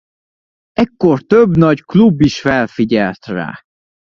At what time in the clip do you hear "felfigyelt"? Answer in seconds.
2.41-3.25